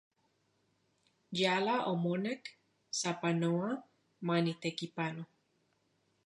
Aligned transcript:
Yala 1.39 1.75
omonek 1.91 2.43
sapanoa 2.99 3.71
manitekipano. 4.25 5.23